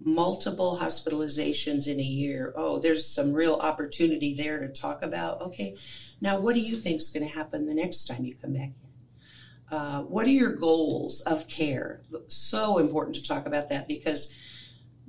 [0.00, 5.40] multiple hospitalizations in a year, oh, there's some real opportunity there to talk about.
[5.40, 5.76] Okay,
[6.20, 8.70] now what do you think is going to happen the next time you come back
[8.70, 9.76] in?
[9.76, 12.00] Uh, what are your goals of care?
[12.26, 14.34] So important to talk about that because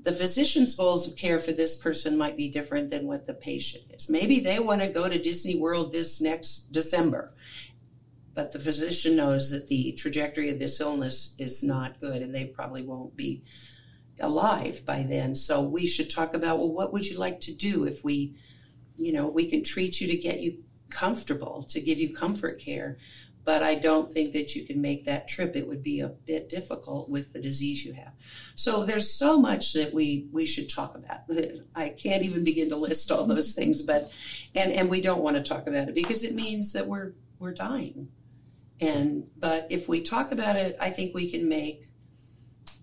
[0.07, 3.85] the physician's goals of care for this person might be different than what the patient
[3.89, 4.07] is.
[4.07, 7.33] Maybe they want to go to Disney World this next December,
[8.37, 12.45] but the physician knows that the trajectory of this illness is not good and they
[12.45, 13.41] probably won't be
[14.19, 15.33] alive by then.
[15.33, 18.35] So we should talk about well, what would you like to do if we,
[18.95, 20.59] you know, we can treat you to get you
[20.91, 22.99] comfortable, to give you comfort care.
[23.43, 25.55] But I don't think that you can make that trip.
[25.55, 28.13] It would be a bit difficult with the disease you have.
[28.53, 31.21] So there's so much that we we should talk about.
[31.75, 34.13] I can't even begin to list all those things, but
[34.53, 37.55] and and we don't want to talk about it because it means that we're we're
[37.55, 38.09] dying.
[38.79, 41.85] And but if we talk about it, I think we can make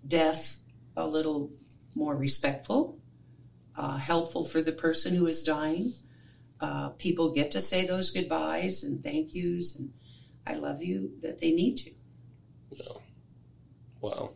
[0.07, 0.57] death
[0.97, 1.53] a little
[1.95, 2.99] more respectful,
[3.77, 5.93] uh, helpful for the person who is dying.
[6.61, 9.93] Uh, people get to say those goodbyes and thank yous and
[10.47, 11.91] I love you that they need to.
[14.01, 14.31] Wow.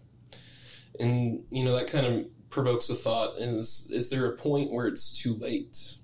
[0.98, 4.86] And you know that kind of provokes a thought: is is there a point where
[4.86, 5.96] it's too late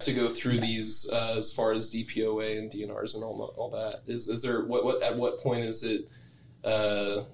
[0.00, 4.02] to go through these uh, as far as DPOA and DNRs and all, all that?
[4.06, 6.08] Is is there what what at what point is it?
[6.64, 7.24] Uh,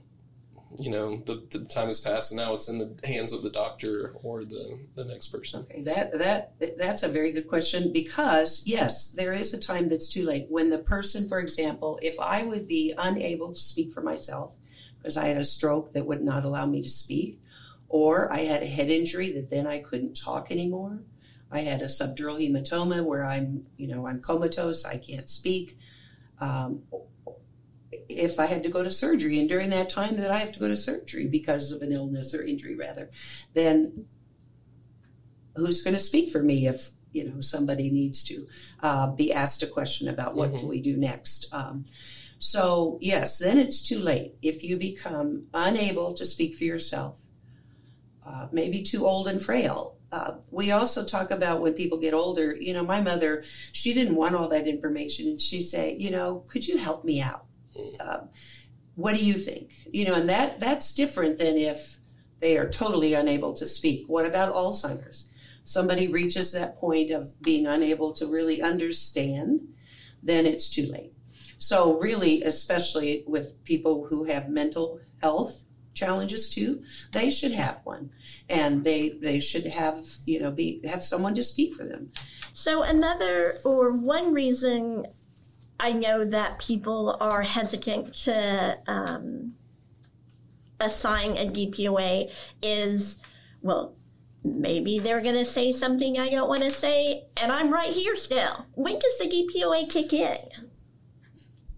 [0.79, 3.51] you know, the, the time has passed, and now it's in the hands of the
[3.51, 5.67] doctor or the the next person.
[5.71, 10.09] Okay, that that that's a very good question because yes, there is a time that's
[10.09, 14.03] too late when the person, for example, if I would be unable to speak for
[14.03, 14.53] myself
[14.99, 17.41] because I had a stroke that would not allow me to speak,
[17.89, 21.01] or I had a head injury that then I couldn't talk anymore.
[21.53, 25.79] I had a subdural hematoma where I'm, you know, I'm comatose, I can't speak.
[26.41, 26.83] Um,
[28.09, 30.59] if I had to go to surgery, and during that time that I have to
[30.59, 33.11] go to surgery because of an illness or injury, rather,
[33.53, 34.07] then
[35.57, 38.47] who's going to speak for me if you know somebody needs to
[38.81, 41.53] uh, be asked a question about what can we do next?
[41.53, 41.85] Um,
[42.39, 47.17] so yes, then it's too late if you become unable to speak for yourself,
[48.27, 49.99] uh, maybe too old and frail.
[50.13, 52.55] Uh, we also talk about when people get older.
[52.55, 56.45] You know, my mother, she didn't want all that information, and she'd say, you know,
[56.49, 57.47] could you help me out?
[57.99, 58.29] Um,
[58.95, 59.73] what do you think?
[59.91, 61.99] You know, and that that's different than if
[62.41, 64.05] they are totally unable to speak.
[64.07, 65.29] What about Alzheimer's?
[65.65, 69.61] Somebody reaches that point of being unable to really understand,
[70.23, 71.15] then it's too late.
[71.57, 78.11] So, really, especially with people who have mental health challenges too, they should have one,
[78.49, 82.13] and they they should have you know be have someone to speak for them.
[82.53, 85.07] So, another or one reason
[85.83, 89.55] I know that people are hesitant to um,
[90.79, 92.31] assign a DPOA
[92.63, 93.19] is,
[93.63, 93.97] well,
[94.45, 98.15] maybe they're going to say something I don't want to say, and I'm right here
[98.15, 98.67] still.
[98.75, 100.69] When does the DPOA kick in?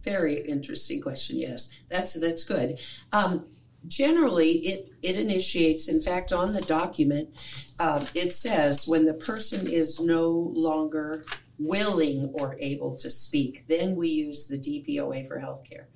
[0.03, 1.39] Very interesting question.
[1.39, 2.79] Yes, that's that's good.
[3.13, 3.47] Um,
[3.87, 5.89] generally, it it initiates.
[5.89, 7.31] In fact, on the document,
[7.79, 11.25] um, it says when the person is no longer
[11.59, 15.87] willing or able to speak, then we use the DPOA for healthcare.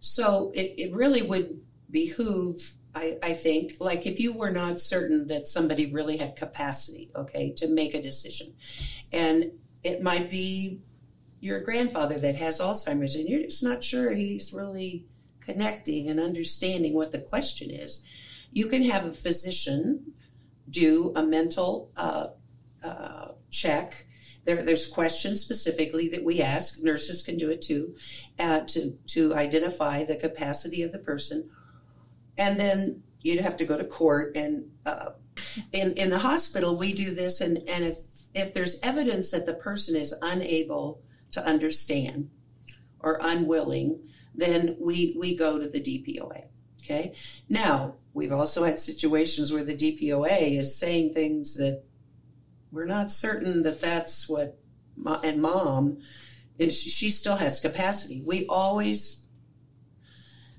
[0.00, 1.60] So it, it really would
[1.90, 7.10] behoove, I, I think, like if you were not certain that somebody really had capacity,
[7.14, 8.54] okay, to make a decision.
[9.12, 9.52] And
[9.82, 10.80] it might be
[11.40, 15.06] your grandfather that has Alzheimer's and you're just not sure he's really
[15.46, 18.02] connecting and understanding what the question is,
[18.52, 20.12] you can have a physician
[20.68, 22.28] do a mental uh,
[22.84, 24.06] uh, check.
[24.44, 26.82] There, there's questions specifically that we ask.
[26.82, 27.94] Nurses can do it too,
[28.38, 31.50] uh, to to identify the capacity of the person,
[32.36, 34.36] and then you'd have to go to court.
[34.36, 35.10] And uh,
[35.72, 37.98] in in the hospital, we do this, and and if
[38.34, 41.00] if there's evidence that the person is unable
[41.32, 42.30] to understand
[43.00, 43.98] or unwilling,
[44.36, 46.44] then we we go to the DPOA.
[46.82, 47.14] Okay.
[47.48, 51.82] Now we've also had situations where the DPOA is saying things that
[52.70, 54.58] we're not certain that that's what
[55.22, 55.98] and mom
[56.58, 59.26] is she still has capacity we always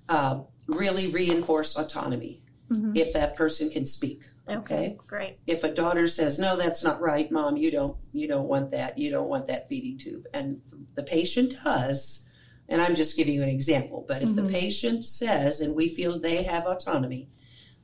[0.10, 2.96] uh, really reinforce autonomy mm-hmm.
[2.96, 7.02] if that person can speak okay, okay great if a daughter says no that's not
[7.02, 10.62] right mom you don't you don't want that you don't want that feeding tube and
[10.96, 12.27] the patient does
[12.70, 14.46] and i'm just giving you an example but if mm-hmm.
[14.46, 17.30] the patient says and we feel they have autonomy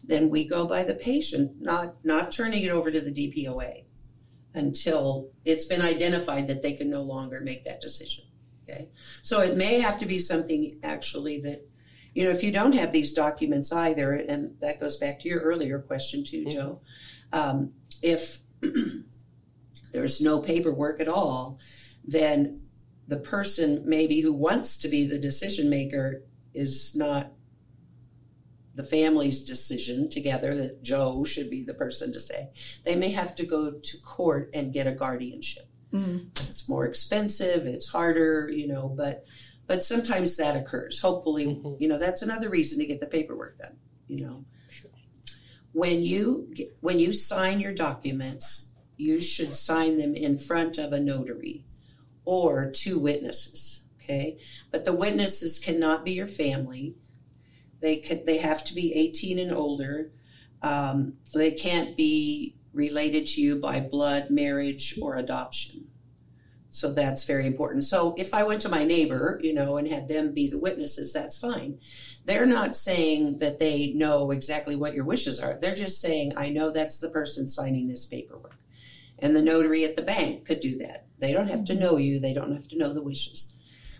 [0.03, 3.83] then we go by the patient not not turning it over to the dpoa
[4.55, 8.25] until it's been identified that they can no longer make that decision.
[8.63, 8.89] Okay.
[9.21, 11.67] So it may have to be something actually that,
[12.13, 15.41] you know, if you don't have these documents either, and that goes back to your
[15.41, 16.49] earlier question too, mm-hmm.
[16.49, 16.81] Joe,
[17.33, 18.39] um, if
[19.91, 21.57] there's no paperwork at all,
[22.05, 22.61] then
[23.07, 26.23] the person maybe who wants to be the decision maker
[26.53, 27.31] is not
[28.75, 32.49] the family's decision together that Joe should be the person to say.
[32.85, 35.67] They may have to go to court and get a guardianship.
[35.93, 36.29] Mm.
[36.49, 39.25] It's more expensive, it's harder, you know, but
[39.65, 40.99] but sometimes that occurs.
[40.99, 41.81] Hopefully, mm-hmm.
[41.81, 43.77] you know, that's another reason to get the paperwork done,
[44.07, 44.45] you know.
[45.71, 50.99] When you when you sign your documents, you should sign them in front of a
[50.99, 51.65] notary
[52.25, 54.39] or two witnesses, okay?
[54.71, 56.95] But the witnesses cannot be your family
[57.83, 60.13] they could, they have to be 18 and older.
[60.61, 65.89] Um, they can't be related to you by blood, marriage, or adoption.
[66.69, 67.83] So that's very important.
[67.83, 71.11] So if I went to my neighbor, you know, and had them be the witnesses,
[71.11, 71.79] that's fine.
[72.23, 75.59] They're not saying that they know exactly what your wishes are.
[75.59, 78.55] They're just saying, I know that's the person signing this paperwork.
[79.19, 81.05] And the notary at the bank could do that.
[81.23, 83.55] They don't have to know you, they don't have to know the wishes.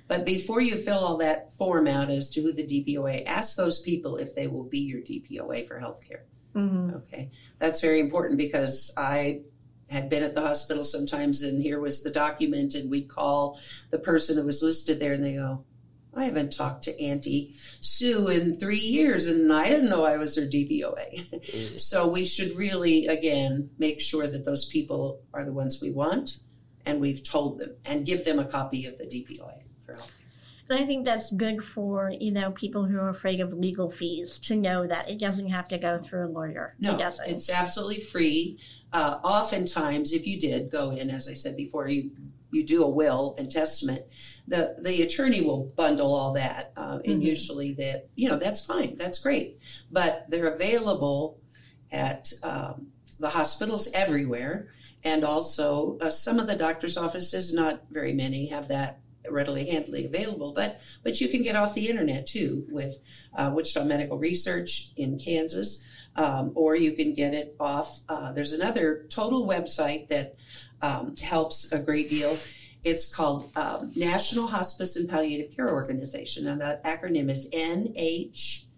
[0.10, 3.82] But before you fill all that form out as to who the DPOA, ask those
[3.82, 6.24] people if they will be your DPOA for healthcare.
[6.54, 6.96] Mm-hmm.
[6.98, 9.44] Okay, that's very important because I
[9.90, 13.58] had been at the hospital sometimes, and here was the document, and we'd call
[13.90, 15.64] the person that was listed there, and they go,
[16.16, 20.36] I haven't talked to Auntie Sue in three years, and I didn't know I was
[20.36, 21.32] her DPOA.
[21.32, 21.78] Mm-hmm.
[21.78, 26.38] so we should really, again, make sure that those people are the ones we want,
[26.86, 29.64] and we've told them, and give them a copy of the DPOA.
[30.70, 34.40] And I think that's good for, you know, people who are afraid of legal fees
[34.40, 36.76] to know that it doesn't have to go through a lawyer.
[36.80, 37.30] No, it doesn't.
[37.30, 38.60] it's absolutely free.
[38.92, 42.12] Uh, oftentimes, if you did go in, as I said before, you
[42.52, 44.04] you do a will and testament,
[44.48, 47.22] the the attorney will bundle all that, uh, and mm-hmm.
[47.22, 49.60] usually that you know that's fine, that's great,
[49.92, 51.40] but they're available
[51.92, 52.88] at um,
[53.20, 54.70] the hospitals everywhere,
[55.04, 59.00] and also uh, some of the doctors' offices, not very many, have that
[59.30, 63.00] readily handily available, but but you can get off the internet too with
[63.36, 65.84] uh, Wichita Medical Research in Kansas,
[66.16, 68.00] um, or you can get it off.
[68.10, 70.36] Uh, there's another total website that
[70.82, 72.38] um, helps a great deal.
[72.84, 78.70] It's called um, National Hospice and Palliative Care Organization, and that acronym is NHPCO.org.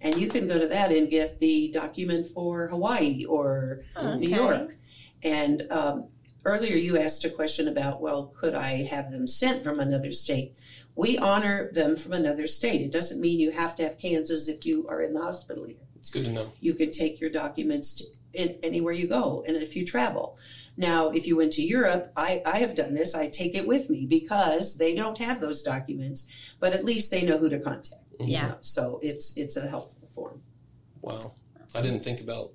[0.00, 4.16] And you can go to that and get the document for Hawaii or okay.
[4.18, 4.76] New York.
[5.22, 6.08] And um,
[6.44, 10.54] earlier you asked a question about, well, could I have them sent from another state?
[10.94, 12.80] We honor them from another state.
[12.80, 15.76] It doesn't mean you have to have Kansas if you are in the hospital here.
[15.96, 16.52] It's good to know.
[16.60, 20.38] You can take your documents to in, anywhere you go and if you travel.
[20.76, 23.14] Now, if you went to Europe, I, I have done this.
[23.14, 26.30] I take it with me because they don't have those documents,
[26.60, 28.02] but at least they know who to contact.
[28.18, 28.30] Mm-hmm.
[28.30, 28.54] Yeah.
[28.60, 30.42] So it's it's a helpful form.
[31.00, 31.34] Wow.
[31.74, 32.52] I didn't think about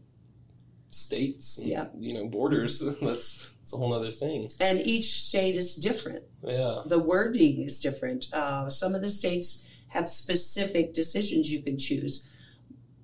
[0.93, 1.85] states and, yeah.
[1.97, 6.81] you know borders that's it's a whole other thing and each state is different yeah
[6.85, 12.29] the wording is different uh, some of the states have specific decisions you can choose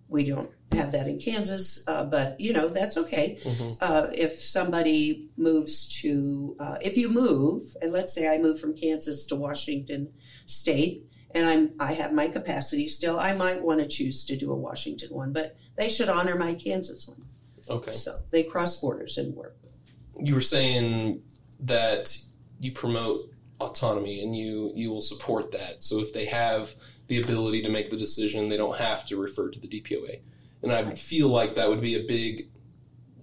[0.07, 3.73] we don't have that in kansas uh, but you know that's okay mm-hmm.
[3.81, 8.75] uh, if somebody moves to uh, if you move and let's say i move from
[8.75, 10.11] kansas to washington
[10.45, 13.19] state and I'm I have my capacity still.
[13.19, 16.55] I might want to choose to do a Washington one, but they should honor my
[16.55, 17.23] Kansas one.
[17.69, 17.91] Okay.
[17.91, 19.57] So they cross borders and work.
[20.17, 21.21] you were saying
[21.61, 22.17] that
[22.59, 25.83] you promote autonomy and you you will support that.
[25.83, 26.73] So if they have
[27.07, 30.21] the ability to make the decision, they don't have to refer to the DPOA.
[30.61, 32.49] And I feel like that would be a big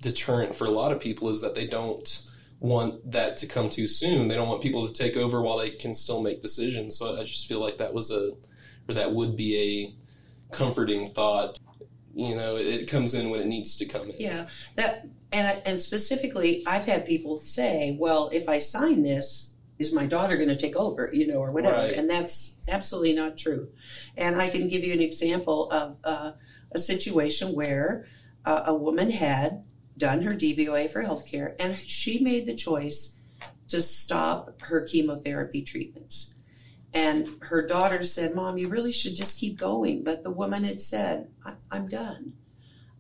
[0.01, 2.23] deterrent for a lot of people is that they don't
[2.61, 4.29] want that to come too soon.
[4.29, 6.99] They don't want people to take over while they can still make decisions.
[6.99, 8.33] So I just feel like that was a
[8.89, 9.95] or that would be
[10.51, 11.59] a comforting thought.
[12.15, 14.17] You know, it, it comes in when it needs to come in.
[14.19, 19.57] Yeah, that and I, and specifically, I've had people say, "Well, if I sign this,
[19.79, 21.93] is my daughter going to take over?" You know, or whatever, Right.
[21.93, 23.69] and that's absolutely not true.
[24.17, 26.33] And I can give you an example of uh,
[26.73, 28.07] a situation where
[28.47, 29.65] uh, a woman had
[29.97, 33.19] done her DPOA for healthcare, and she made the choice
[33.69, 36.35] to stop her chemotherapy treatments.
[36.93, 40.03] And her daughter said, Mom, you really should just keep going.
[40.03, 41.29] But the woman had said,
[41.71, 42.35] I'm done.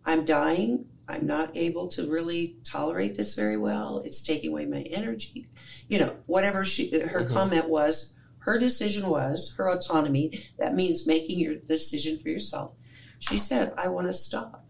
[0.05, 0.86] I'm dying.
[1.09, 4.03] I'm not able to really tolerate this very well.
[4.05, 5.47] It's taking away my energy.
[5.88, 7.32] You know, whatever she, her Mhm.
[7.32, 10.44] comment was, her decision was her autonomy.
[10.59, 12.74] That means making your decision for yourself.
[13.18, 14.66] She said, I want to stop.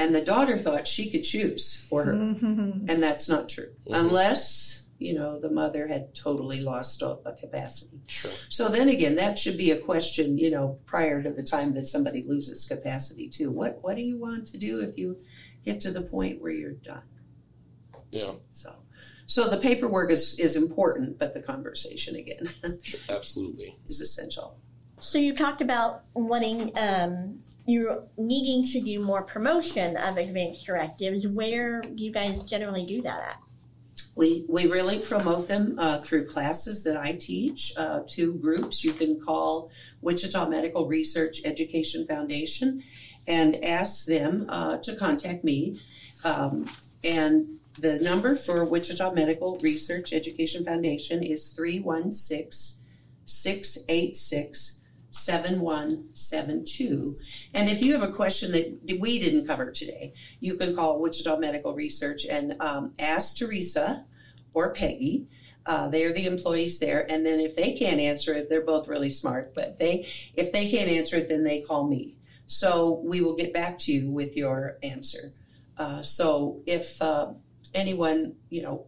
[0.00, 2.14] And the daughter thought she could choose for her.
[2.14, 2.88] Mhm.
[2.88, 3.68] And that's not true.
[3.86, 4.00] Mhm.
[4.00, 8.00] Unless, you know, the mother had totally lost a, a capacity.
[8.08, 8.30] Sure.
[8.48, 11.86] So then again, that should be a question, you know, prior to the time that
[11.86, 13.50] somebody loses capacity too.
[13.50, 15.18] What what do you want to do if you
[15.64, 17.02] get to the point where you're done?
[18.10, 18.32] Yeah.
[18.52, 18.72] So
[19.26, 22.48] so the paperwork is, is important, but the conversation again
[22.82, 23.00] Sure.
[23.08, 23.76] Absolutely.
[23.88, 24.58] is essential.
[24.98, 27.40] So you talked about wanting, um,
[27.70, 31.26] you're needing to do more promotion of advanced directives.
[31.26, 33.36] Where do you guys generally do that at?
[34.16, 38.84] We, we really promote them uh, through classes that I teach, uh, two groups.
[38.84, 39.70] You can call
[40.02, 42.82] Wichita Medical Research Education Foundation
[43.28, 45.78] and ask them uh, to contact me.
[46.24, 46.68] Um,
[47.04, 52.80] and the number for Wichita Medical Research Education Foundation is 316
[53.26, 54.79] 686
[55.10, 57.18] 7172.
[57.54, 61.38] And if you have a question that we didn't cover today, you can call Wichita
[61.38, 64.04] Medical Research and um, ask Teresa
[64.54, 65.26] or Peggy.
[65.66, 68.88] Uh, they are the employees there, and then if they can't answer it, they're both
[68.88, 69.54] really smart.
[69.54, 72.16] But they, if they can't answer it, then they call me.
[72.46, 75.32] So we will get back to you with your answer.
[75.76, 77.32] Uh, so if uh,
[77.74, 78.86] anyone, you know,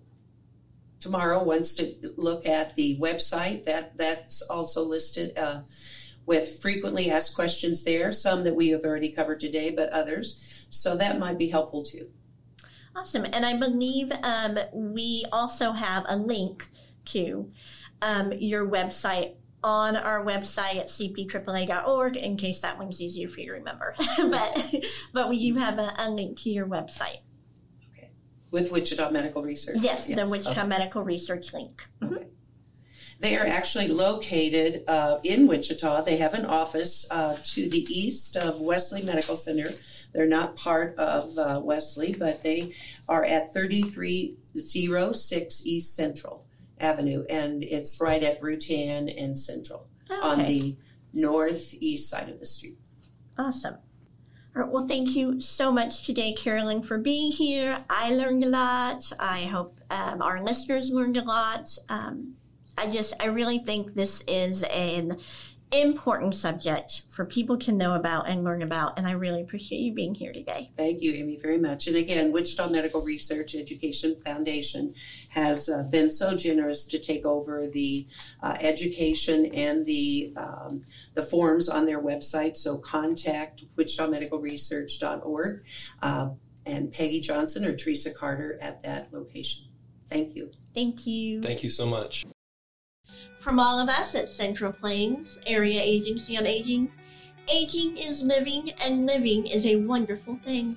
[0.99, 5.61] tomorrow wants to look at the website, that that's also listed uh,
[6.27, 8.13] with frequently asked questions there.
[8.13, 10.43] Some that we have already covered today, but others.
[10.71, 12.09] So that might be helpful too.
[12.95, 13.25] Awesome.
[13.33, 16.69] And I believe um, we also have a link
[17.07, 17.51] to
[18.03, 23.47] um, your website on our website at cpAAA.org in case that one's easier for you
[23.47, 23.95] to remember.
[24.19, 24.75] but
[25.13, 27.21] but we do have a, a link to your website.
[27.93, 28.11] Okay.
[28.51, 29.77] With Wichita Medical Research.
[29.81, 30.67] Yes, the Wichita Okay.
[30.67, 31.87] Medical Research link.
[33.23, 36.03] They are actually located uh, in Wichita.
[36.03, 39.71] They have an office uh, to the east of Wesley Medical Center.
[40.13, 42.75] They're not part of uh, Wesley, but they
[43.09, 46.45] are at 3306 East Central
[46.81, 50.77] Avenue, and it's right at Rutan and Central on the
[51.13, 52.79] northeast side of the street.
[53.39, 53.77] Awesome.
[54.57, 57.85] All right, well, thank you so much today, Carolyn, for being here.
[57.89, 59.05] I learned a lot.
[59.21, 61.69] I hope um, our listeners learned a lot.
[61.89, 62.35] Um,
[62.79, 65.17] I just, I really think this is an
[65.73, 69.95] important subject for people to know about and learn about, and I really appreciate you
[69.95, 70.71] being here today.
[70.77, 71.87] Thank you, Amy, very much.
[71.87, 74.95] And again, Wichita Medical Research Education Foundation
[75.31, 78.07] has uh, been so generous to take over the
[78.43, 80.83] uh, education and the um,
[81.15, 82.57] the forms on their website.
[82.57, 85.65] So contact wichitamedicalresearch.org
[86.03, 86.29] uh,
[86.67, 89.65] and Peggy Johnson or Teresa Carter at that location.
[90.11, 90.51] Thank you.
[90.75, 91.41] Thank you.
[91.41, 92.27] Thank you so much.
[93.39, 96.91] From all of us at Central Plains Area Agency on Aging,
[97.53, 100.77] aging is living and living is a wonderful thing.